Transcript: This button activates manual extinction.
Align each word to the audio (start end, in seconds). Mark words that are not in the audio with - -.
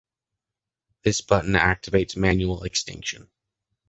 This 1.03 1.21
button 1.21 1.51
activates 1.53 2.17
manual 2.17 2.63
extinction. 2.63 3.29